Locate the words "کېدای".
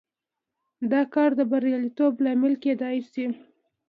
2.63-2.97